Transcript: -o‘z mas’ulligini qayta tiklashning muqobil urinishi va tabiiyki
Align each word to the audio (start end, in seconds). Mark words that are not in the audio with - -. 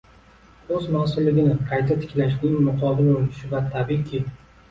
-o‘z 0.77 0.87
mas’ulligini 0.93 1.57
qayta 1.73 1.97
tiklashning 2.05 2.57
muqobil 2.69 3.11
urinishi 3.13 3.51
va 3.53 3.63
tabiiyki 3.77 4.23